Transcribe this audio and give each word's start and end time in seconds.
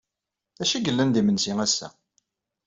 D 0.57 0.59
acu 0.63 0.73
ay 0.75 0.83
yellan 0.85 1.09
d 1.13 1.19
imensi 1.19 1.53
ass-a? 1.65 1.87